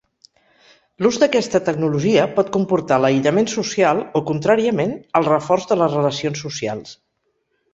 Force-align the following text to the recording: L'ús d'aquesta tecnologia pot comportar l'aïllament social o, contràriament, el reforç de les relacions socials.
L'ús 1.05 1.17
d'aquesta 1.23 1.59
tecnologia 1.67 2.23
pot 2.39 2.49
comportar 2.57 2.99
l'aïllament 3.03 3.49
social 3.53 4.01
o, 4.21 4.25
contràriament, 4.31 4.97
el 5.21 5.29
reforç 5.29 5.69
de 5.73 5.79
les 5.83 5.97
relacions 5.99 6.43
socials. 6.49 6.99